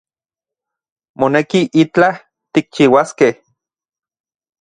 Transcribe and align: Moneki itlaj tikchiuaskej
Moneki 1.19 1.61
itlaj 1.83 2.15
tikchiuaskej 2.53 3.33